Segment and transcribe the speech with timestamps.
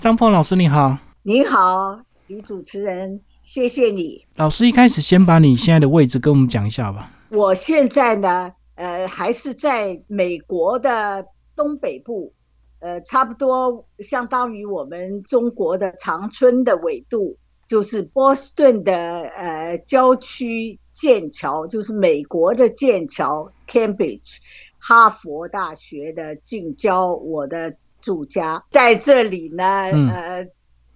[0.00, 4.24] 张凤老师你好，你好，女主持人，谢谢你。
[4.36, 7.12] 老师一开始先把你现在的位置跟我们讲一下吧。
[7.28, 12.32] 我现在呢，呃，还是在美国的东北部，
[12.78, 17.36] 呃，差不多相当于我们中国的长春的纬度，
[17.68, 24.38] 就是波士顿的呃郊区剑桥，就是美国的剑桥 （Cambridge），
[24.78, 27.76] 哈佛大学的近郊，我的。
[28.00, 30.46] 住家在这里呢，呃，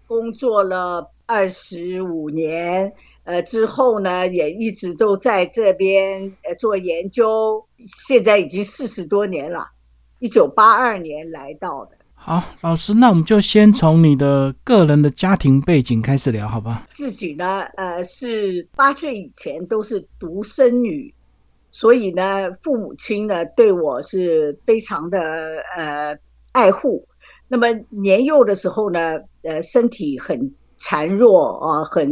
[0.07, 2.93] 工作了二十五年，
[3.25, 7.65] 呃，之后呢，也一直都在这边呃做研究，
[8.07, 9.71] 现在已经四十多年了，
[10.19, 11.93] 一九八二年来到的。
[12.15, 16.87] 好，老师，那我们就先从你的个人的家庭背景开始聊，好吧？
[16.91, 21.13] 自己呢，呃，是八岁以前都是独生女，
[21.71, 25.19] 所以呢，父母亲呢对我是非常的
[25.77, 26.19] 呃。
[26.55, 27.05] 爱护，
[27.49, 30.39] 那么年幼的时候呢，呃，身体很
[30.79, 32.09] 孱弱啊，很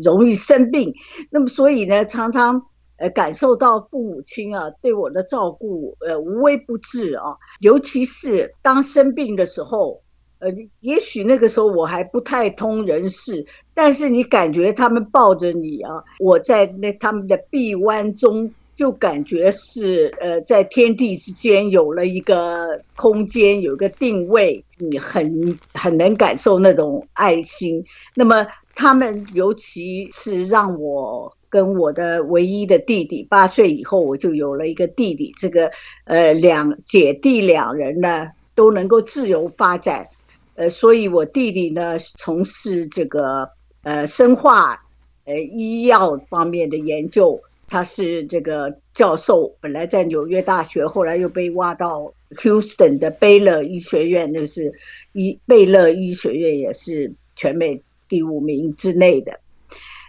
[0.00, 0.94] 容易生病。
[1.28, 2.62] 那么所以呢，常常
[2.98, 7.34] 呃感受到父母亲啊对我的照顾呃无微不至啊。
[7.58, 10.00] 尤其是当生病的时候，
[10.38, 18.48] 呃，也许那个时候我还不太通人事，但是你感觉他们抱着你啊，我在那他们的臂弯中。
[18.80, 27.84] 就感觉是呃，在天地之间有了一个空间，有个定位，你很很能感受那种爱心。
[28.14, 35.70] 那么他们尤其是让我跟我的唯一的弟弟，八岁以后我就有了一个弟弟，这个
[36.04, 40.08] 呃两姐弟两人呢都能够自由发展，
[40.54, 43.46] 呃，所以我弟弟呢从事这个
[43.82, 44.82] 呃生化
[45.26, 47.38] 呃医药方面的研究。
[47.70, 54.72] 他是这个教授，本来在纽约大学，后来又被挖到 Houston 的贝勒医学院，那是
[55.12, 59.38] 医贝勒医学院也是全美第五名之内的。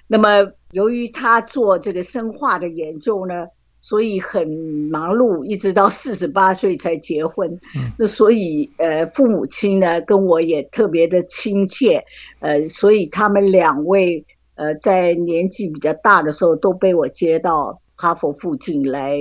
[0.08, 3.46] 那么，由于他做这个生化的研究呢，
[3.80, 4.48] 所以很
[4.90, 7.60] 忙碌，一直到四十八岁才结婚。
[7.96, 12.04] 那所以，呃，父母亲呢跟我也特别的亲切，
[12.40, 14.26] 呃，所以他们两位。
[14.56, 19.18] 呃，在年纪比较大的时候，都被我接到哈佛附近来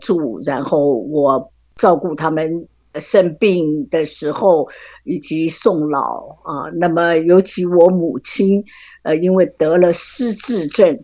[0.00, 4.68] 住，然后我照顾他们生病的时候
[5.04, 6.70] 以及送老啊。
[6.74, 8.64] 那么，尤其我母亲，
[9.02, 10.98] 呃，因为得了失智症，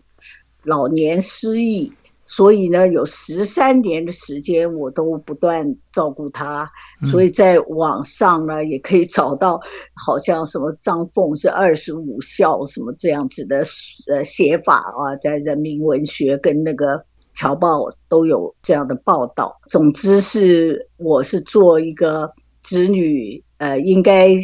[0.63, 1.91] 老年失忆。
[2.27, 6.69] 所以呢，有十三年的时间，我都不断照顾他。
[7.09, 9.59] 所以在网上呢，也可以找到，
[9.93, 13.63] 好像什么张凤是二十五孝什么这样子的
[14.11, 19.55] 呃写法啊，在人民文学跟那个侨报都有这样的报道。
[19.69, 22.29] 总之是，我是做一个
[22.61, 24.35] 子女呃应该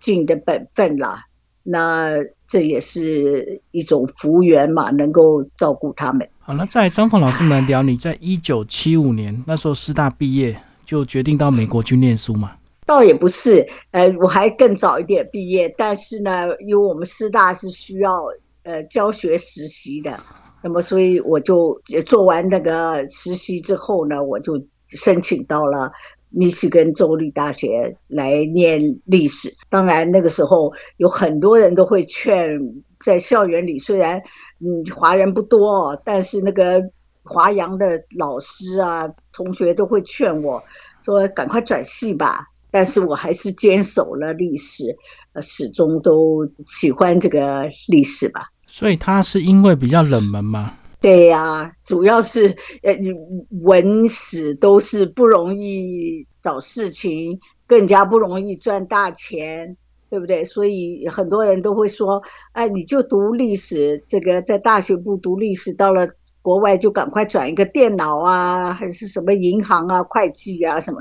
[0.00, 1.24] 尽的本分啦。
[1.62, 2.14] 那
[2.50, 6.28] 这也是一种福缘嘛，能够照顾他们。
[6.40, 12.50] 好，那在张凤老师们聊，你在一九七五年那时候师大毕业，就决定到美国去念书嘛？
[12.84, 18.24] 倒也不是，呃，我还更早一点毕业，但是呢，因为我们师大是需要
[18.64, 20.18] 呃教学实习的，
[20.60, 25.92] 那么所以我就做完那个实习之后呢，我就申请到了。
[26.30, 32.58] 密西根州立大学来念历史，当然那个时候有很多人都会劝，
[33.00, 34.18] 在校园里虽然
[34.60, 36.82] 嗯华人不多，但是那个
[37.24, 40.62] 华阳的老师啊同学都会劝我
[41.04, 44.84] 说赶快转系吧，但是我还是坚守了历史，
[45.32, 48.48] 呃始终都喜欢这个历史吧。
[48.66, 50.74] 所以他是因为比较冷门吗？
[51.00, 53.10] 对呀，主要是呃，你
[53.62, 59.74] 文史都是不容易找事情，更加不容易赚大钱，
[60.10, 60.44] 对不对？
[60.44, 62.22] 所以很多人都会说，
[62.52, 66.06] 哎，你就读历史，这个在大学不读历史，到了
[66.42, 71.00] 国外就赶快转一个电脑啊，还是什么银行啊、会计啊什么，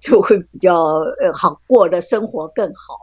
[0.00, 0.74] 就会比较
[1.20, 2.96] 呃好过的生活更好。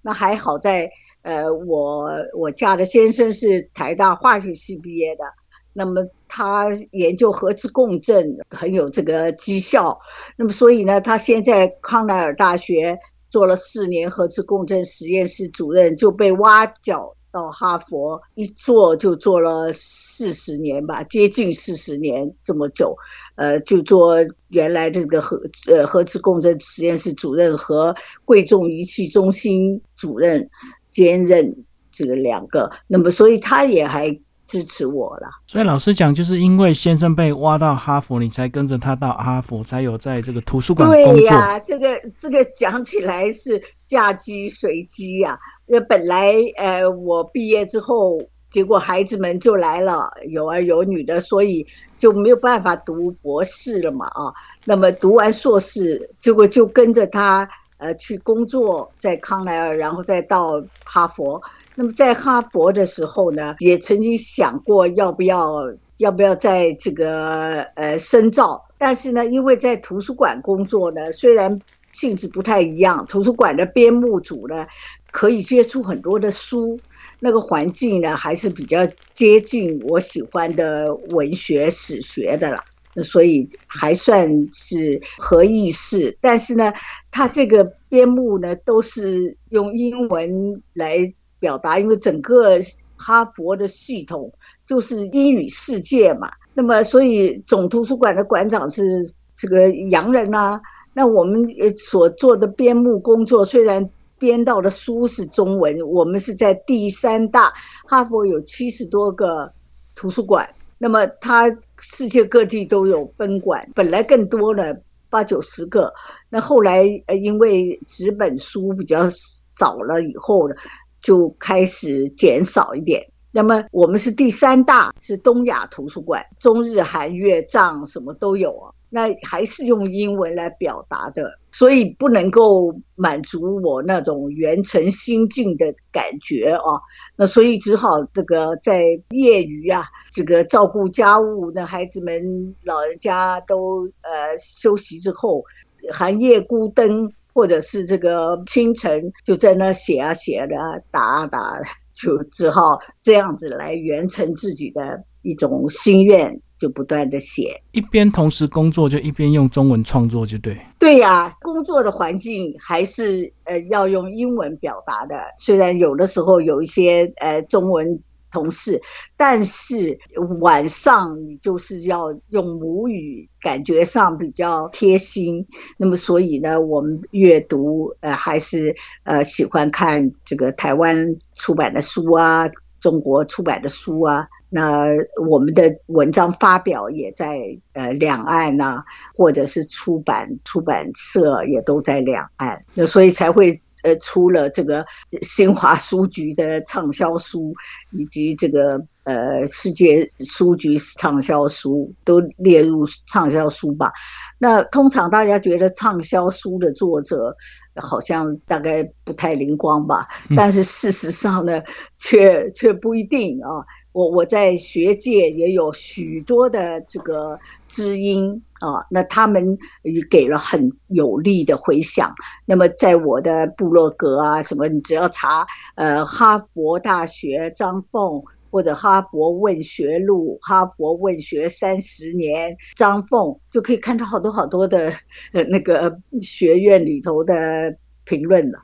[0.00, 0.88] 那还好在
[1.22, 5.24] 呃，我我嫁的先生是台大化学系毕业的。
[5.74, 9.98] 那么他研究核磁共振很有这个绩效，
[10.36, 12.98] 那么所以呢，他现在康奈尔大学
[13.30, 22.94] 做了四年核磁共振实验室主任，就被挖角到哈佛，一做就做了四十年吧，接近四十年这么久，
[23.36, 24.16] 呃，就做
[24.48, 27.94] 原来这个核呃核磁共振实验室主任和
[28.26, 30.46] 贵重仪器中心主任
[30.90, 34.14] 兼任这个两个，那么所以他也还。
[34.52, 35.28] 支持我了。
[35.46, 41.14] 所以老师讲，就是因为先生被挖到哈佛，你才跟着他到哈佛，才有在这个图书馆工作。
[41.14, 45.38] 对呀，这个这个讲起来是嫁鸡随鸡呀。
[45.64, 48.20] 那本来呃，我毕业之后。
[48.52, 51.66] 结果孩子们就来了，有儿有女的，所以
[51.98, 54.28] 就没有办法读博士了嘛啊。
[54.66, 57.48] 那么读完硕士，结果就跟着他
[57.78, 61.40] 呃去工作，在康奈尔，然后再到哈佛。
[61.74, 65.52] 那么在哈佛的时候呢，也曾经想过要不要
[65.98, 74.66] 要不要在这个呃深造，但是呢，因为在图书馆工作呢，虽然性质不太一样，图书馆的编目组呢
[75.10, 76.80] 可以接触很多的书。
[77.18, 78.78] 那个环境呢，还是比较
[79.14, 82.58] 接近我喜欢的文学史学的了，
[83.00, 86.18] 所以还算是合意式。
[86.20, 86.72] 但是呢，
[87.12, 92.60] 它这个编目呢，都是用英文来表达，因为整个
[92.96, 94.32] 哈佛的系统
[94.64, 96.30] 就是英语世界嘛。
[96.54, 99.04] 那么，所以总图书馆的馆长是
[99.34, 100.60] 这个洋人啊。
[100.94, 101.44] 那我们
[101.76, 103.90] 所做的编目工作虽然。
[104.22, 107.52] 编到的书是中文，我们是在第三大
[107.84, 109.52] 哈佛有七十多个
[109.96, 110.48] 图书馆，
[110.78, 111.50] 那么它
[111.80, 114.76] 世界各地都有分馆，本来更多了
[115.10, 115.92] 八九十个，
[116.30, 116.84] 那后来
[117.20, 120.54] 因为纸本书比较少了以后呢，
[121.02, 123.06] 就开始减少一点。
[123.34, 128.72] 那么我们是第三大，是东亚图书馆，中日韩越藏什么都有啊。
[128.94, 136.78] 那还是用英文来表达的，所以不能够满足我那种元成心境的感觉啊。
[137.16, 145.42] 那所以只好这个在业余啊，这个照顾家务，那孩子们老人家都呃休息之后，
[145.90, 150.56] 寒夜孤灯，或者是这个清晨就在那写啊写的，
[150.90, 151.60] 打啊打，
[151.92, 156.40] 就只好这样子来完成自己的一种心愿。
[156.62, 160.56] 就不断的写，一边同时工作，就一边用中文创作，就对。
[160.78, 165.16] 对呀，工作的环境还是呃要用英文表达的。
[165.36, 168.00] 虽然有的时候有一些呃中文
[168.32, 168.80] 同事，
[169.16, 169.96] 但是
[170.40, 175.46] 晚上你就是要用母语，感觉上比较贴心。
[175.76, 178.74] 那么所以呢，我们阅读呃还是
[179.04, 182.48] 呃喜欢看这个台湾出版的书啊，
[182.80, 184.26] 中国出版的书啊。
[184.54, 184.88] 那
[185.26, 187.40] 我们的文章发表也在
[187.72, 188.84] 呃两岸呐，
[189.14, 194.84] 或者是出版出版社也都在两岸，那所以才会呃出了这个
[195.20, 197.52] 新华书局的畅销书，
[197.90, 203.92] 以及这个呃世界书局畅销书都列入畅销书吧。
[204.38, 207.36] 那通常大家觉得畅销书的作者
[207.76, 211.62] 好像大概不太灵光吧， 但是事实上呢，
[211.98, 213.64] 却却不一定啊。
[213.92, 217.38] 我我在学界也有许多的这个
[217.68, 222.14] 知音啊，那他们也给了很有力的回响。
[222.46, 225.44] 那么在我的部落格啊，什么你只要查
[225.74, 228.22] 呃哈佛大学张凤
[228.52, 234.92] 或者哈佛问学录、哈佛问学三十年张凤，就可以看到好多好多的
[235.32, 237.74] 呃那个学院里头的
[238.04, 238.60] 评论了。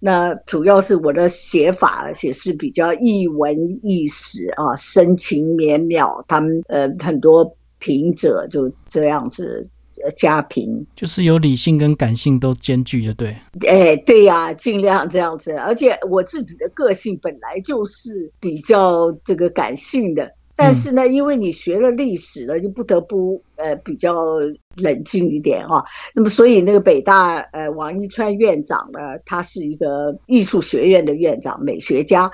[0.00, 6.24] 那主要是我的写法，而且是比较一文一史啊，深情绵邈。
[6.28, 9.66] 他们呃很多评者就这样子
[10.16, 13.36] 家贫，就是有理性跟感性都兼具的，对。
[13.66, 15.52] 哎，对呀，尽量这样子。
[15.52, 20.30] 而且我自己的个性本来就是比较这个感性的。
[20.60, 24.12] 但是呢，因为你学了历史了，就不得不呃比较
[24.74, 25.84] 冷静一点啊。
[26.12, 32.28] 那么，所以那个北大呃王一川院长呢，他是一个艺术学院的院长，美学家，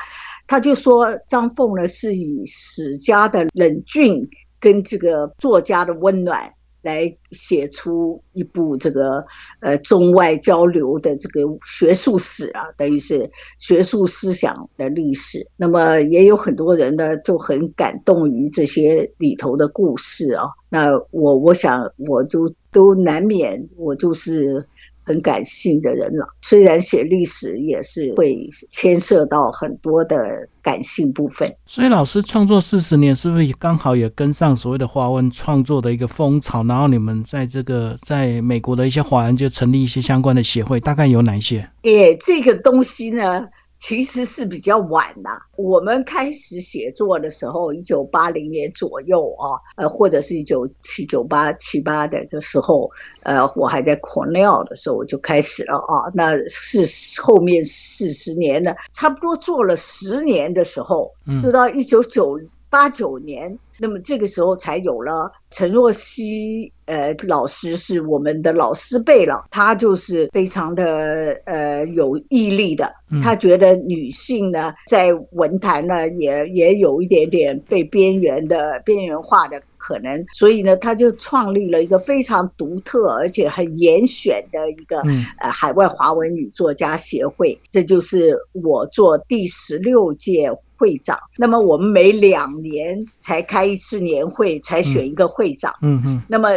[0.46, 4.26] 他就说张凤呢是以史家的冷峻
[4.64, 6.50] 跟这个作家的温暖。
[6.84, 9.24] 来写出一部这个
[9.60, 13.26] 呃中外交流的这个学术史啊，等于是
[13.58, 15.48] 学术思想的历史。
[15.56, 20.44] 那么也有很多人呢就很感动于这些里头的故事啊。
[20.68, 24.68] 那我我想我就都难免我就是。
[25.04, 31.54] 很感性的人了，虽然写历史也是会牵涉到很多的感性部分。
[31.66, 36.64] 所以老师创作四十年，是不是也刚好也跟上所谓的华文创作的一个风潮？
[36.64, 41.68] 然后你们在这个在美国的一些华人就成立一些相关的协会，大概有哪一些？
[41.82, 43.46] 诶，这个东西呢？
[43.86, 45.28] 其实是比较晚的。
[45.56, 52.90] 我们开始写作的时候，一九八零年左右啊，呃，或者是一九七九八七八的这时候，
[53.24, 56.10] 呃，我还在 Cornell 的时候，我就开始了啊。
[56.14, 61.12] 那是后面四十年了，差不多做了十年的时候，
[61.42, 62.40] 就到一九九。
[62.70, 72.90] 八九年，那么这个时候才有了陈若曦呃老师是我们的老师辈了，他就是非常的呃有毅力的，
[73.22, 79.60] 他觉得女性呢在文坛呢也也有一点点被边缘的边缘化的。
[79.76, 84.96] 可能，所以呢，他就创立了一个非常独特而且很严选的一个
[85.42, 91.18] 呃海外华文女作家协会，这就是我做第十六届会长。
[91.36, 95.74] 那么我们每两年才开一次年会，才选一个会长。
[95.82, 96.22] 嗯嗯。
[96.28, 96.50] 那么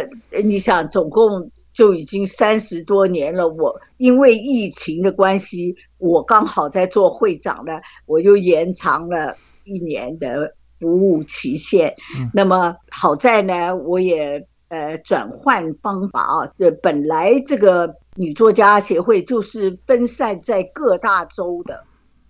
[0.44, 3.48] 你想，总共就已经三十多年了。
[3.48, 10.54] 我因为疫情的关系，我刚好在做会长呢，我就延长了一年的。
[10.80, 11.92] 服务期限，
[12.32, 21.82] 那么好在呢，我也呃转换方法啊，这本来这个女作家协会就是分散在各大洲的，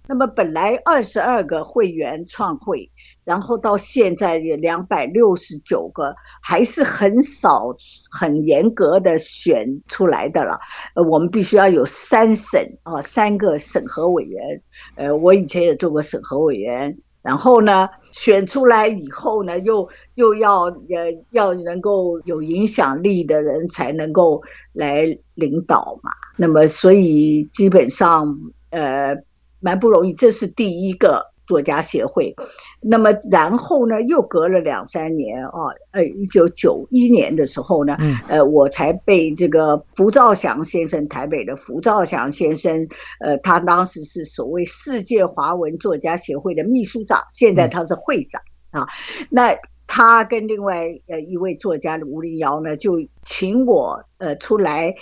[0.09, 2.91] 那么本来二十二个会员创会，
[3.25, 7.69] 然后到现在也两百六十九个，还是很少
[8.11, 10.59] 很严格的选出来的了，
[10.95, 14.63] 呃我们必须要有三审啊，三个审核委员，
[14.97, 16.97] 呃我以前也做过审核委员。
[17.21, 24.41] 然后呢，选出来以后呢，又又要呃要能够有影响力的人才能够
[24.73, 26.11] 来领导嘛。
[26.37, 28.35] 那么，所以基本上
[28.71, 29.15] 呃
[29.61, 30.13] 蛮不容易。
[30.15, 31.25] 这是第一个。
[31.49, 32.37] 作家协会，
[32.79, 37.97] 那么然后呢，又隔了两三年啊，呃，一九九一年的时候呢，
[38.29, 42.87] 呃，我才被这个福兆祥先生，台北的福兆祥先生，
[43.21, 48.87] 呃，他当时是所谓世界华文作家协会的秘书长，现在他是会长啊。
[49.31, 54.95] 那他跟另外呃一位作家吴林瑶呢，就请我呃出来，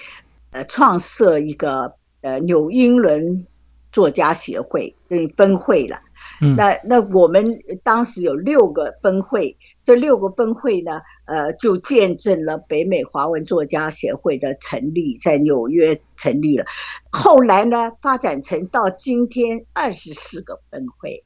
[0.53, 3.45] 呃，创设一个呃纽英伦
[3.97, 5.99] 作家协会，等分会了。
[6.55, 16.67] 那那我们当时有六个分会，这六个分会呢，呃，就见证了北美华文作家协会的成立，在纽约成立了。
[17.11, 21.25] 后来呢，发展成到今天二十四个分会，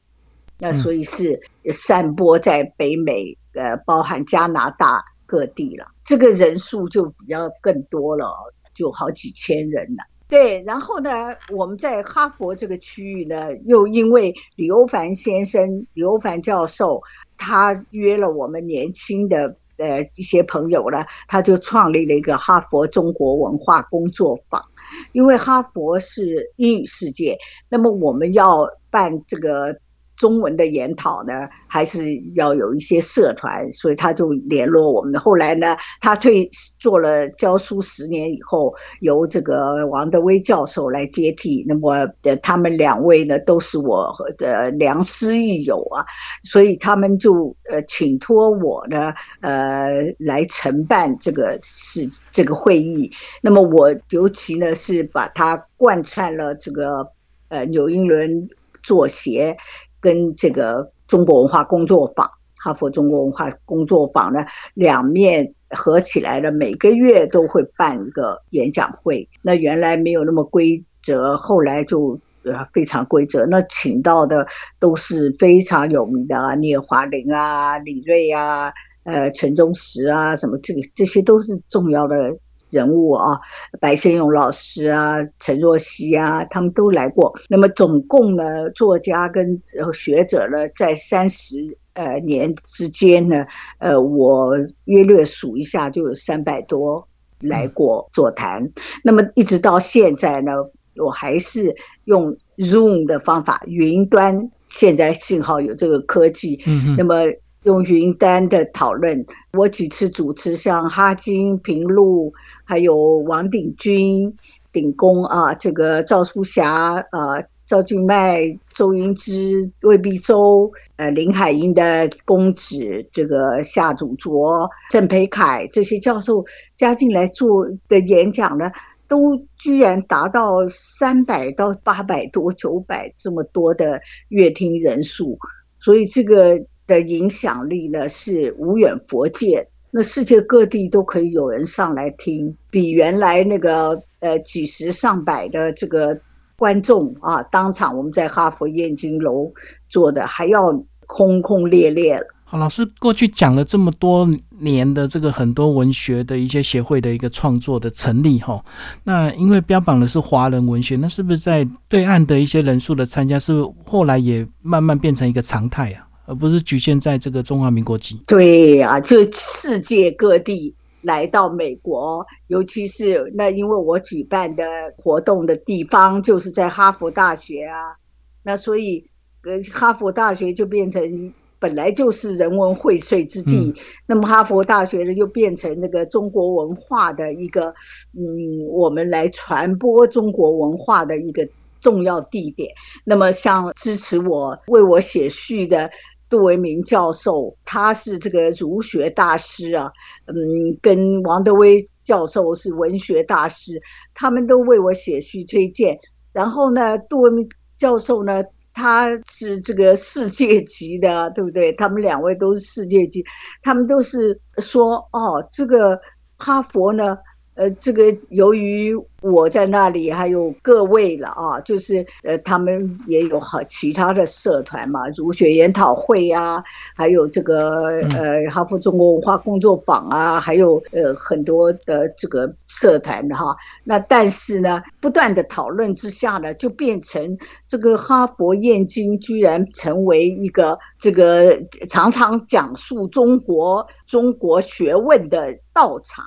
[0.58, 1.40] 那所以是
[1.72, 5.88] 散播在北美，呃，包含加拿大各地了。
[6.04, 8.32] 这个人数就比较更多了，
[8.76, 10.04] 就好几千人了。
[10.30, 17.02] 对，然后呢，我们在哈佛这个区域呢，又因为李欧凡先生、李欧凡教授，
[17.36, 24.64] 他约了我们年轻的呃一些朋友呢，他就创立了一个哈佛中国文化工作坊。
[25.12, 27.36] 因为哈佛是英语世界，
[27.68, 29.76] 那么我们要办这个。
[30.20, 35.18] 中文的研讨呢，还是要有一些社团，所以他就联络我们。
[35.18, 36.46] 后来呢，他退
[36.78, 41.64] 做了教书十年以后，由这个王德威教授来接替。
[41.66, 42.06] 那么，
[42.42, 46.04] 他们两位呢，都是我的良师益友啊，
[46.42, 53.10] 所以他们就呃请托我呢，呃来承办这个是这个会议。
[53.40, 57.08] 那么我尤其呢是把它贯穿了这个
[57.48, 58.46] 呃纽英伦
[58.82, 59.56] 作协。
[60.00, 69.28] 跟这个中国文化工作坊，哈佛中国文化工作坊呢，两面合起来的，每个月都会办一个演讲会。
[69.42, 73.46] 那原来没有那么规则，后来就呃非常规则。
[73.46, 74.46] 那请到的
[74.78, 78.72] 都是非常有名的啊，聂华苓啊、李瑞啊、
[79.04, 82.36] 呃陈忠实啊，什么这个这些都是重要的。
[82.70, 83.38] 人物啊，
[83.80, 87.32] 白先勇老师啊，陈若曦啊，他们都来过。
[87.48, 89.60] 那么总共呢，作家跟
[89.92, 91.56] 学者呢，在三十
[91.94, 93.44] 呃年之间呢，
[93.78, 97.06] 呃，我约略数一下，就有三百多
[97.40, 98.70] 来过座谈。
[99.02, 100.52] 那么一直到现在呢，
[100.96, 101.74] 我还是
[102.04, 104.50] 用 Zoom 的方法，云端。
[104.68, 107.16] 现在幸好有这个科技，嗯那么。
[107.64, 109.22] 用云端的讨论，
[109.52, 112.32] 我几次主持像哈金、平路，
[112.70, 114.32] 还有王鼎钧、
[114.72, 118.42] 鼎公啊，这个赵淑霞啊、赵俊迈、
[118.76, 126.44] 周云之、魏必周，呃，林海音的公子，这个夏祖卓、郑培凯这些教授
[126.76, 128.70] 加进来做的演讲呢，
[129.08, 135.36] 都居然达到三百到八百多、九百这么多的阅听人数，
[135.80, 136.64] 所以这个。
[136.90, 146.18] 的影响力呢是无远佛界，那世界各地都可以有人上来听，比原来那个呃几十上百的这个
[146.56, 149.52] 观众啊，当场我们在哈佛燕京楼
[149.88, 150.66] 做的还要
[151.06, 152.20] 轰轰烈烈。
[152.44, 154.28] 好，老师过去讲了这么多
[154.58, 158.60] 年的这个很多文学的一些协会的一个创作的成立哈，
[159.04, 166.09] 那因为标榜的是华人文学，那是不是在对岸的一些人数的参加，是不是后来也慢慢变成一个常态啊？
[166.30, 168.22] 而不是局限在这个中华民国籍。
[168.28, 170.72] 对呀，就世界各地
[171.02, 174.64] 来到美国，尤其是那因为我举办的
[174.96, 177.96] 活动的地方就是在哈佛大学啊，
[178.44, 179.04] 那所以
[179.42, 181.32] 呃哈佛大学就变成。
[181.62, 183.74] 本来就是人文荟萃之地，
[184.06, 187.74] 那么哈佛大学呢，又变成那个中国文化的一个，
[188.16, 191.46] 嗯，我们来传播中国文化的一个
[191.78, 192.72] 重要地点。
[193.04, 195.90] 那么，像支持我为我写序的
[196.30, 199.92] 杜维明教授，他是这个儒学大师啊，
[200.26, 200.34] 嗯，
[200.80, 203.78] 跟王德威教授是文学大师，
[204.14, 205.98] 他们都为我写序推荐。
[206.32, 208.42] 然后呢，杜维明教授呢？
[208.72, 211.72] 他是这个世界级的，对不对？
[211.72, 213.22] 他们两位都是世界级，
[213.62, 215.98] 他们都是说哦，这个
[216.38, 217.18] 哈佛呢。
[217.60, 226.64] 呃，这个由于我在那里，还有各位了啊，就是呃，他们也有好其他的社团嘛，儒学研讨会呀，
[226.96, 233.54] 还有这个呃哈佛中国文化工作坊啊，还有呃很多的这个社团的哈。
[233.84, 237.36] 那但是呢，不断的讨论之下呢，就变成
[237.68, 246.24] 这个哈佛燕京居然成为一个这个常常讲述中国中国学问的道场。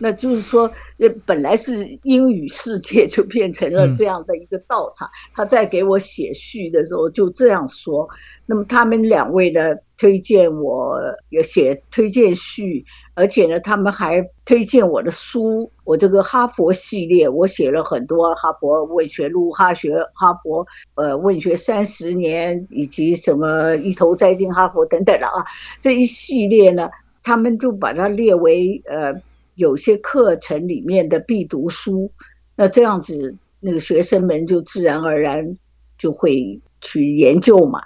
[0.00, 5.08] 那就是说，呃，本来是英语世界，就变成了这样的一个道场。
[5.34, 8.08] 他在给我写序的时候就这样说。
[8.48, 12.84] 那么他们两位呢，推荐我有写推荐序，
[13.14, 15.68] 而且呢，他们还推荐我的书。
[15.82, 25.44] 我这个哈佛系列，我写了很多哈佛文学录、哈学哈佛呃文学三十年，以及什么一头栽进哈佛等等的啊，
[25.80, 26.88] 这一系列呢，
[27.24, 29.12] 他们就把它列为呃。
[29.56, 32.10] 有些课程里面的必读书，
[32.54, 35.56] 那这样子，那个学生们就自然而然
[35.98, 37.82] 就会去研究嘛，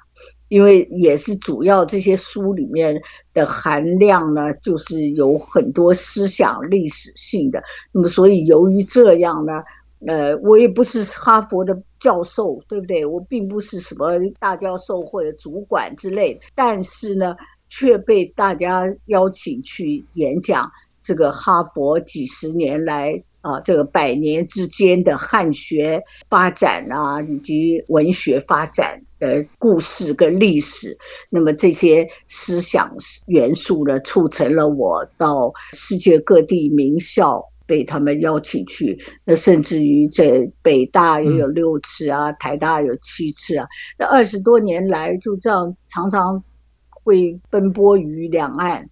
[0.49, 3.01] 因为也是主要这些书里面
[3.33, 7.63] 的含量呢，就是有很多思想历史性的。
[7.93, 9.63] 那么，所以由于这样呢，
[10.07, 13.07] 呃，我也不是哈佛的教授，对不对？
[13.07, 17.37] 我并不是什么大教授或者主管之类，但是呢，
[17.69, 20.69] 却被大家邀请去演讲。
[21.03, 30.97] 这个哈佛几十年来啊，这个百年之间的汉学发展啊，以及文学发展的故事跟历史，
[31.31, 32.95] 那么这些思想
[33.27, 38.99] 元素呢，促成了我到世界各地名校被他们邀请去。
[39.25, 43.67] 那甚至于在北大也有六次啊，台大有七次啊。
[43.99, 46.45] 那二十多年来就这样，常常
[46.91, 48.87] 会奔波于两岸。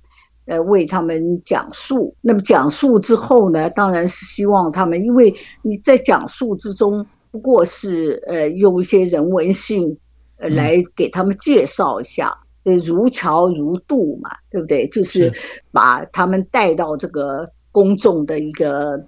[0.48, 2.14] 呃，为他们讲述。
[2.22, 5.32] 那么讲述之后呢，当然是希望他们，因为
[5.62, 9.94] 你在讲述之中，不过是呃用一些人文性，
[10.38, 12.34] 呃来给他们介绍一下，
[12.64, 14.88] 呃如桥如渡嘛，对不对？
[14.88, 15.30] 就是
[15.70, 18.98] 把他们带到这个公众的一个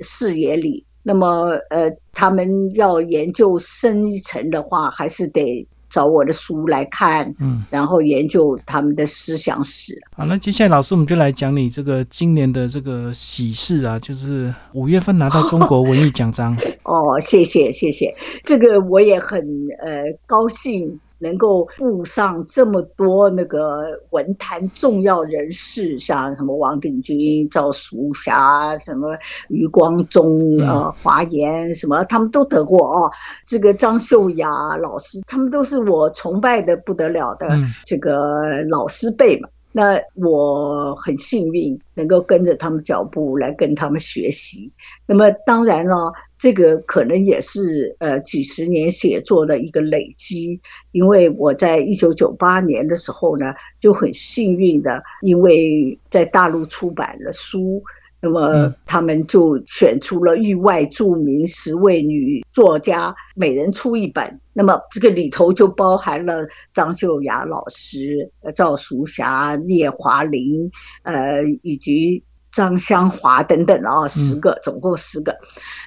[0.00, 0.84] 视野里。
[1.02, 5.66] 那么呃，他们要研究深一层的话，还是得。
[5.90, 10.00] 找我的书来看，嗯，然后研究他们的思想史。
[10.16, 16.56] 好，那接下来老师我们就来讲你这个今年的这个喜事啊，就是五月份拿到中国文艺奖章。
[16.84, 19.40] 哦，谢谢谢谢，这个我也很
[19.82, 20.98] 呃高兴。
[21.20, 29.16] 能够布上这么多那个文坛重要人士，像什么王鼎钧、赵淑霞、什么
[29.48, 33.10] 余光中、呃华严，什么他们都得过哦。
[33.46, 37.48] 这个张秀雅老师，他们都是我崇拜的不得了的
[37.84, 39.48] 这个老师辈嘛。
[39.72, 44.70] 那我很幸运能够跟着他们脚步来跟他们学习。
[45.06, 50.60] 那么当然了，这个可能也是呃几十年写作的一个累积。
[50.92, 57.82] 因为我在一九九八年的时候呢，就很幸运的，因为在大陆出版了书。
[58.22, 64.40] 那么他们就选出了域外著名十位女作家，每人出一本。
[64.52, 70.70] 那么这个里头就包含了张秀雅老师、赵淑霞、聂华苓，
[71.02, 75.34] 呃，以及张香华等等啊，十个，总共十个。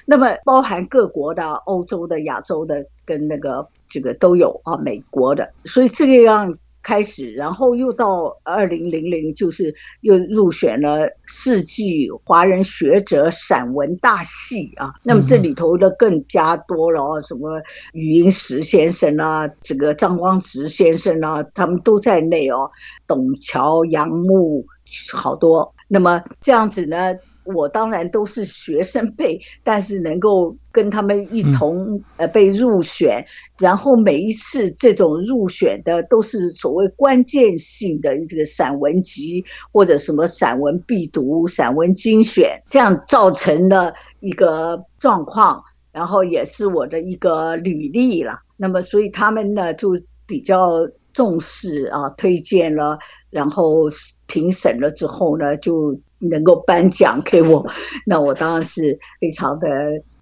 [0.04, 5.48] 那么包含各国的、欧洲的、亚洲的，跟那个这个都有啊，美国的。
[5.64, 6.52] 所以这个样。
[6.84, 14.92] 开始，然后又到二零零零，就是又入选了世纪华人学者散文大系啊。
[15.02, 17.60] 那么这里头的更加多了哦，什么
[17.94, 22.70] 余英时先生啊，这个张光直先生啊，他们都在内哦。
[23.06, 24.64] 董桥、杨牧，
[25.12, 25.74] 好多。
[25.88, 27.14] 那么这样子呢，
[27.44, 33.24] 我当然都是学生辈，但是能够跟他们一同呃被入选，
[33.58, 48.40] 然后每一次这种入选的都是所谓关键性的这个散文集或者什么散文必读、散文精选，这样造成的一个状况，然后也是我的一个履历了。
[48.56, 49.90] 那么，所以他们呢就
[50.26, 50.78] 比较
[51.12, 53.82] 重视啊，推荐了，然后
[54.26, 55.94] 评审了之后呢就。
[56.28, 57.66] 能够颁奖给我，
[58.06, 59.68] 那我当然是非常的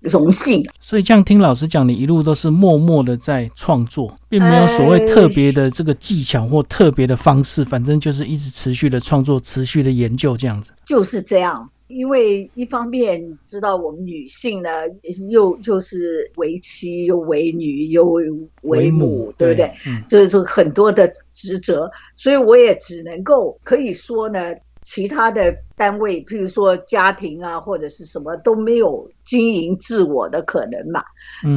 [0.00, 0.62] 荣幸。
[0.80, 10.72] 所以这样听老师讲，你一路都是默默的在创作，并没有所谓特别的这个技巧或特别的方式，反正就是一直持续的创作、持续的研究这样子。
[10.84, 14.70] 就是这样，因为一方面知道我们女性呢，
[15.30, 18.18] 又又是为妻又为女又
[18.62, 19.72] 为母，对不对？
[20.08, 24.52] 这是很多的职责，所以我也只能够可以说呢。
[24.82, 31.02] 其他的单位，譬如说家庭啊，或者是什么都没有经营自我的可能嘛，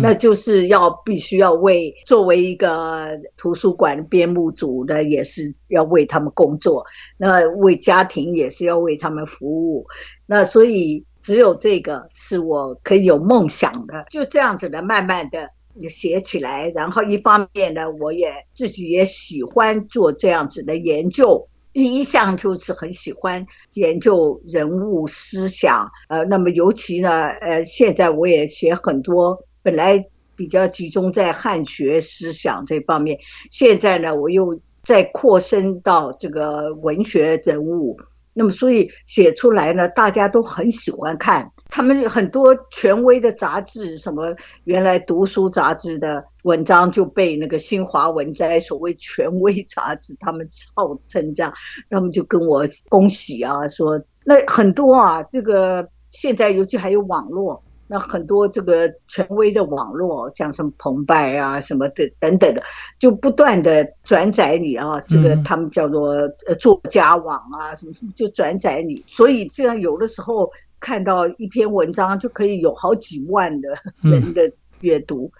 [0.01, 6.85] 那就是要必须要为作为一个图书馆编目组的，也是要为他们工作，
[7.17, 9.85] 那为家庭也是要为他们服务，
[10.27, 15.49] 那所以只有这个是我可以有梦想的，就这样子的，慢慢的
[15.89, 21.47] 写起来，然后一方面呢，我也自己也喜欢做这样子的研究。
[21.83, 30.03] 一向就是很喜欢研究人物思想，呃，那么尤其呢，呃，现在我也写很多，本来
[30.37, 33.19] 比较集中在汉学思想这方面，
[33.51, 37.97] 现在呢，我又再扩深到这个文学人物。
[38.33, 41.51] 那么，所以写出来呢，大家都很喜欢看。
[41.69, 51.53] 他们很多权威的杂志，什么原来读书杂志的文章就被那个新华文摘所谓权威杂志，他们号称这样，
[51.89, 57.61] 他们就跟我恭喜啊，说那很多啊，这个现在尤其还有网络。
[57.87, 62.63] 那很多这个权威的网络，像什么澎湃啊、什么的等等的，
[62.97, 66.13] 就不断的转载你啊，这个他们叫做
[66.47, 70.51] 呃作家网啊，什么什么就转载你，所以这样有的时候
[70.85, 73.69] 看到一篇文章就可以有好几万的
[74.03, 75.31] 人的阅读，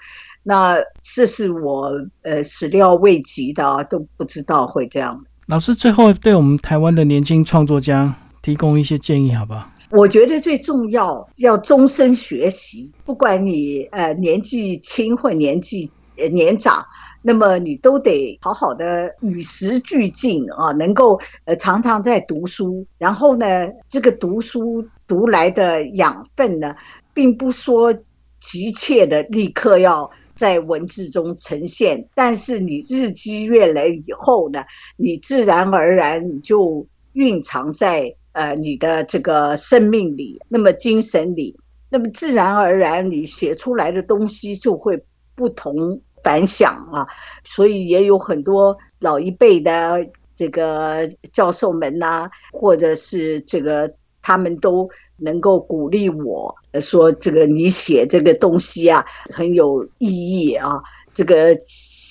[0.41, 1.91] 那这是我
[2.23, 5.23] 呃始料未及的，都不知道会这样。
[5.45, 9.69] 老师最后对我们台湾的年轻创作家提供一些建议，好不好？
[9.91, 15.88] 我觉得最重要要终身学习，不管你呃年纪轻或年纪
[16.31, 16.84] 年长，
[17.21, 22.84] 那么你都得好好的与时俱进啊，能够呃常常在读书。
[22.97, 26.76] 然后呢，这个读书读来的养分呢，
[27.13, 27.94] 并不说
[28.39, 34.63] 急切的立刻要在文字中呈现，但是你日积月累以后呢，
[34.98, 38.15] 你自然而然你就蕴藏在。
[38.36, 41.58] 呃，你的这个生命里，那么精神里，
[41.89, 45.02] 那么自然而然，你写出来的东西就会
[45.36, 47.08] 不同凡响啊。
[47.46, 53.89] 所以也有很多老一辈的这个教授们呐，或者是这个
[54.26, 60.82] 他们都能够鼓励我说，这个你写这个东西啊很有意义啊，
[61.14, 61.56] 这个。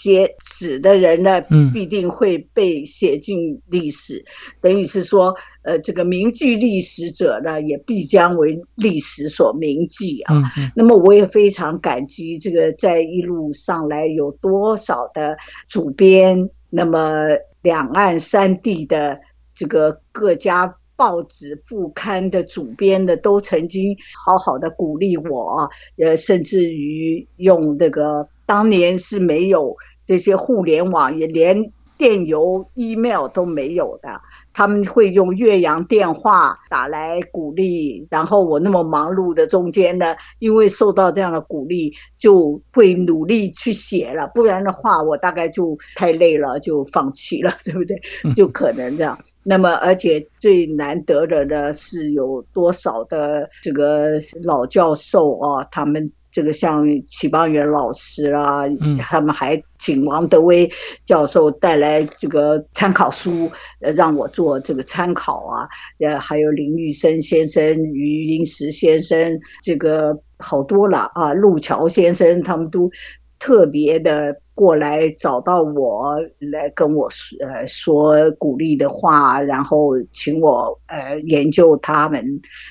[0.05, 1.40] 写纸的人呢，
[1.72, 4.22] 必定会被写进历史，
[4.61, 10.42] 等于是说，呃，这个铭记历史者呢，也必将为历史所铭记啊。
[10.77, 15.35] 那么，我也非常感激这个在一路上来有多少的
[15.70, 17.29] 主编，那么
[17.62, 19.18] 两岸三地的
[19.55, 29.74] 这个各家报纸副刊的主编的，都曾经好好的鼓励我，呃，甚至于用这个当年是没有。
[30.07, 31.57] 这些互联网也连
[31.96, 34.20] 电邮、email 都没有的，
[34.54, 38.06] 他们会用岳阳电话打来鼓励。
[38.10, 44.30] 然后我那么忙碌的中间呢，因为受到这样的鼓励，就会努力去写了。
[44.34, 48.00] 不然的话，我大概就太累了，就放弃了，对不对？
[48.34, 49.18] 就可能这样。
[49.42, 56.10] 那么，而且最难得的呢，是有多少的这个老教授啊，他们。
[56.34, 58.64] 这个像启邦元老师啊，
[58.98, 60.68] 他们还请王德威
[61.06, 63.48] 教授带来这个参考书，
[63.80, 65.68] 呃，让我做这个参考啊。
[66.00, 71.32] 呃，还有林玉生先生、余英时先生，这个好多了啊。
[71.32, 72.90] 陆桥先生他们都
[73.38, 82.24] 特别的过来找到我来跟我说呃说鼓励的话，然后请我呃研究他们。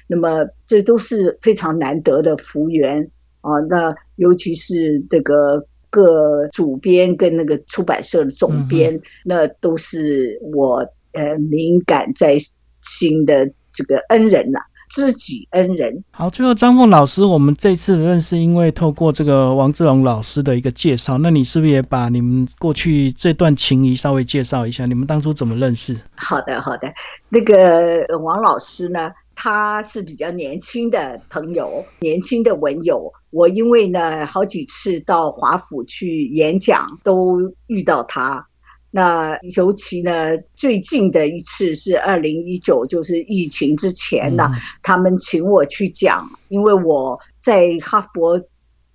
[0.06, 3.10] 那么这都是非常难得的福缘。
[3.44, 10.78] 啊，那尤其是这个各主编跟那个出版社的总编，那都是我
[11.12, 12.36] 呃敏感在
[12.82, 14.60] 心的这个恩人呐。
[14.90, 16.04] 知己恩人。
[16.12, 24.86] 好，最后张凤老师，我们这次认识，因为透过这个王志龙老师的一个介绍，那你是不是也把你们过去这段情谊稍微介绍一下？
[24.86, 25.98] 你们当初怎么认识？
[26.14, 26.88] 好的，好的。
[27.30, 33.12] 那个王老师呢，他是比较年轻的朋友，年轻的文友。
[33.32, 38.48] 我因为呢，好几次到华府去演讲，都遇到他。
[38.92, 44.52] 那尤其呢，最近的一次是二零一九，就是疫情之前呢，
[44.84, 48.40] 他们请我去讲，因为我在哈佛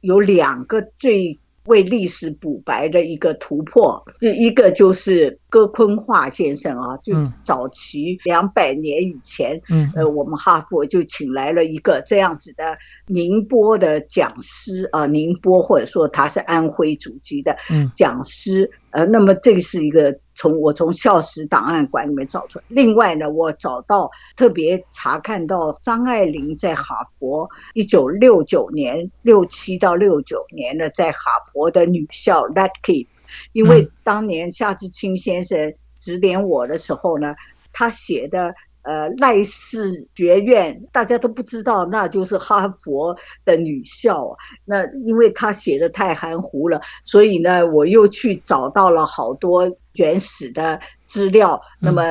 [0.02, 1.36] 有两个最
[1.68, 9.58] 为历史补白的一个突破，就一个就是戈坤化先生啊，就早期两百年以前，
[9.94, 12.76] 呃，我们哈佛就请来了一个这样子的
[13.06, 17.56] 宁波的讲师啊，宁波或者说他是安徽祖籍的
[17.96, 18.70] 讲师。
[18.90, 22.64] 呃，那么这是一个从我从校史档案馆里面找出来。
[22.68, 31.18] 另外呢，我找到特别查看到张爱玲在哈佛一九六九年六七到六九年呢在哈
[31.52, 33.06] 佛的女校 e p
[33.52, 37.34] 因为当年夏志清先生指点我的时候呢，
[37.72, 38.54] 他写的。
[38.82, 43.14] 呃，赖氏学院大家都不知道，那就是哈佛
[43.44, 44.34] 的女校。
[44.64, 51.60] 那因为他写的太含糊了，所以呢，我又去找到了好多原始的资料。
[51.80, 52.02] 那么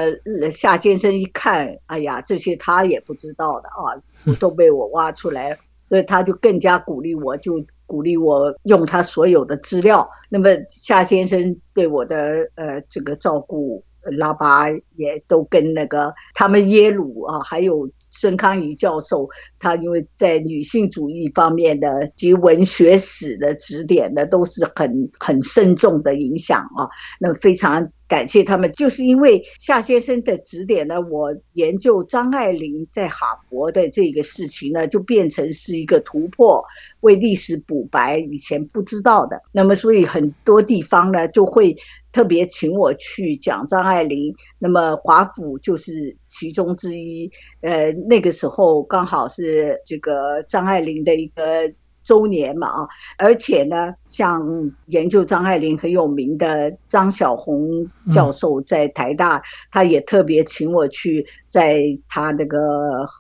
[0.51, 5.58] 夏先生一看，哎呀，这些他也不知道的啊，都 被我挖出来了，
[5.89, 10.08] 所以他就更加鼓励我，就鼓励我用他所有的资料。
[10.30, 13.84] 那么夏先生对我的呃这个照顾。
[14.11, 19.27] 拉巴也都跟那个他们耶鲁啊，还有孙康怡教授，
[19.59, 26.89] 他因为在女性主义方面的及文学史的指点呢，都是很很慎重的影响啊。
[27.19, 36.63] 那非常感谢他们，就是因为夏先生的指点呢，我研究张爱玲在哈佛的这个事情呢，就变成是一个突破，
[37.01, 39.39] 为历史补白以前不知道的。
[39.51, 41.75] 那么所以很多地方呢，就会。
[42.17, 47.30] 特别请我去讲张爱玲，那么华府就是其中之一。
[47.62, 51.71] 呃，那个时候刚好是这个张爱玲的一个
[52.03, 52.88] 周年嘛啊，
[53.19, 54.41] 而且呢，像
[54.88, 57.69] 研究张爱玲很有名的张小红
[58.12, 59.39] 教授在台大，
[59.71, 62.58] 他也特别请我去，在他那个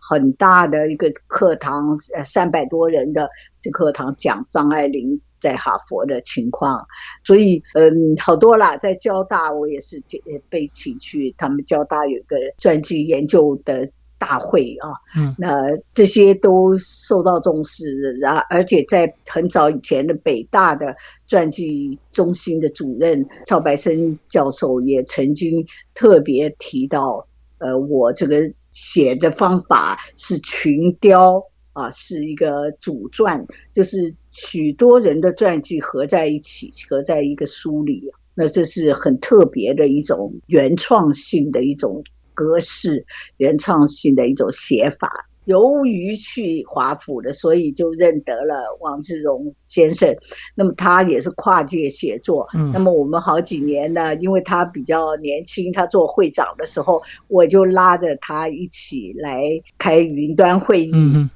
[0.09, 3.29] 很大的一个课堂，呃，三百多人的
[3.61, 5.21] 这课堂讲张爱玲。
[5.39, 6.85] 在哈佛的情况，
[7.23, 8.77] 所以嗯，好多啦。
[8.77, 10.01] 在交大，我也是
[10.49, 14.89] 被请去，他们交大有一个传记研究的大会啊。
[15.15, 18.13] 嗯，那这些都受到重视。
[18.19, 20.95] 然而且在很早以前的北大的
[21.27, 27.27] 传记中心的主任赵白生教授也曾经特别提到，
[27.59, 31.43] 呃，我这个写的方法是群雕
[31.77, 34.13] 啊，是一个主传，就是。
[34.39, 38.03] 许多人的传记合在一起，合在一个书里，
[38.35, 42.03] 那这是很特别的一种原创性的一种
[42.35, 43.03] 格式，
[43.37, 45.09] 原创性的一种写法。
[45.47, 50.13] 由于去华府的，所以就认得了王志荣先生。
[50.55, 52.45] 那么他也是跨界写作。
[52.73, 59.41] 那么我们好几年呢，因为他比较年轻，他做会长的时候，我就拉着他一起来
[59.77, 60.91] 开云端会议。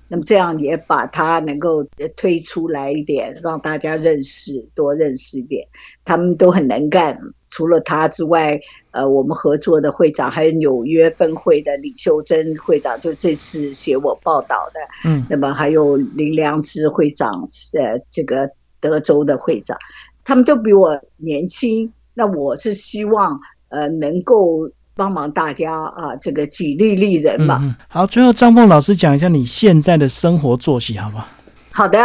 [0.10, 1.82] 那么这样也把他能够
[2.18, 5.66] 推出来一点，让大家认识，多认识一点。
[6.04, 7.18] 他们都很能干。
[7.50, 8.60] 除了他之外，
[8.92, 17.48] 呃，我们合作的会长还有纽约分会的李秀珍会长，就这次写我报道的，嗯，那么还有林良知会长，
[17.80, 18.50] 呃，这个
[18.80, 19.78] 德州的会长，
[20.24, 21.92] 他们都比我年轻。
[22.14, 27.78] 那我是希望，呃，能够帮忙大家啊，这个举例利人嘛。
[27.88, 31.26] 好，最后张凤老师讲一下你现在的生活作息，好不好？
[31.72, 31.98] 好的，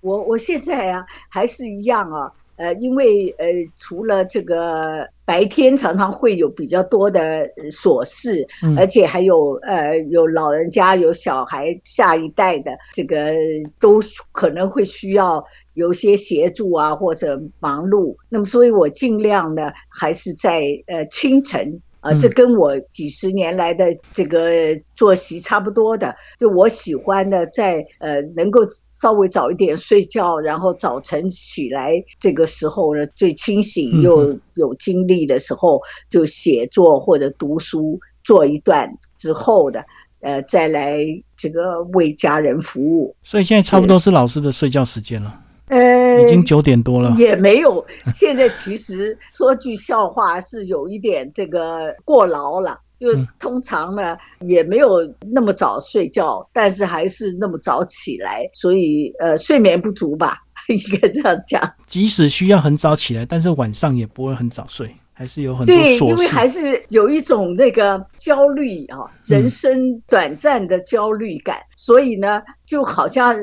[0.00, 2.32] 我我现在啊，还是一样啊。
[2.56, 13.32] 呃，因为呃，除了这个白天常常会有比较多的琐事，而且还有呃，有老人家、有小孩、下一代的这个
[13.80, 15.42] 都可能会需要
[15.72, 18.14] 有些协助啊，或者忙碌。
[18.28, 24.50] 那么，所以我尽量呢，还是在呃清晨啊，这跟我几十年来的这个
[24.92, 26.14] 作息差不多的。
[26.38, 28.60] 就我喜欢的，在呃能够。
[29.02, 38.88] 稍微早一点睡觉，然后早晨起来这个时候呢，最清醒又有精力的时候，就写作或者读书，做一段
[39.18, 39.84] 之后的，
[40.20, 41.04] 呃，再来
[41.36, 43.16] 这个为家人服务。
[43.24, 45.41] 所以现在差不多是老师的睡觉时间了。
[45.72, 47.84] 呃，已经九点多了，也没有。
[48.14, 52.78] 现在其实说句笑话，是有一点这个过劳了。
[53.00, 53.08] 就
[53.40, 55.00] 通常呢也没有
[55.32, 61.60] 那么早睡觉，但是还是那么早起来，所以呃睡眠不足吧， 应该这样讲。
[61.86, 64.94] 即使需要很早起来，但是晚上也不会很早睡。
[65.14, 73.36] 还是有很多对，因为还是有一种那个焦虑啊，人生短暂的焦虑感，所以呢，就好像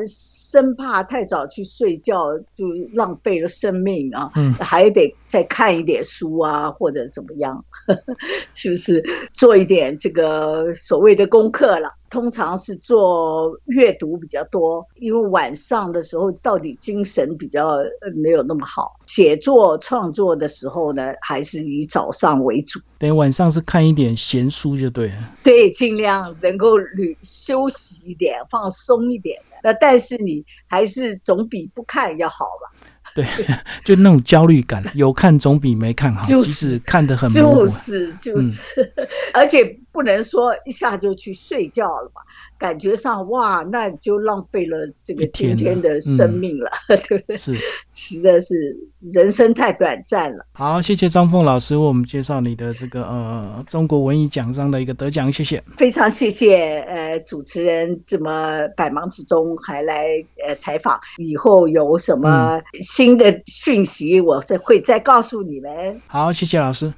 [0.50, 7.64] 生怕太早去睡觉就浪费了生命啊，嗯还得再看一点书啊，或者怎么样，
[8.52, 11.94] 就是做一点这个所谓的功课了。
[12.10, 17.78] 通常是做阅读比较多，因为晚上的时候到底精神比较
[18.16, 18.96] 没有那么好。
[19.06, 22.80] 写作创作的时候呢，还是以早上为主。
[22.98, 25.36] 等晚上是看一点闲书就对了。
[25.44, 29.49] 对，尽量能够旅休息一点，放松一点的。
[29.64, 32.88] 那但是你还是总比不看要好吧？
[33.16, 33.26] 对，
[33.84, 36.24] 就那种焦虑感，有看总比没看好。
[36.26, 38.94] 即使看得很模糊，就是就是，
[39.34, 42.22] 而且不能说一下就去睡觉了嘛。
[42.60, 46.70] 感觉上哇，那就浪费了这个今天的生命了，
[47.08, 47.38] 对不对？
[47.38, 47.56] 是，
[47.90, 50.46] 实在是人生太短暂了。
[50.52, 55.64] 好，谢谢张凤老师为我们介绍你的这个呃中国文艺奖章的一个得奖，谢谢。
[55.78, 60.08] 非常谢谢呃主持人这么百忙之中还来
[60.46, 66.02] 呃采访，以后有什么新的讯息，我再会再告诉你们。
[66.08, 66.94] 好，谢谢老师。